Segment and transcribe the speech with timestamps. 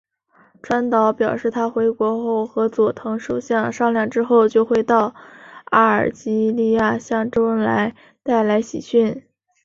[0.63, 5.13] 川岛表示他回国后和佐藤首相商量之后就会到
[5.65, 7.93] 阿尔及利亚向周恩来
[8.23, 9.21] 带来喜讯。